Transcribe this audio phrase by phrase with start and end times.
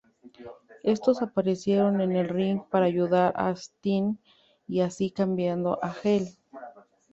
[0.81, 4.15] Estos aparecieron en el ring para ayudar a Sting
[4.67, 6.39] y así cambiando a Heel.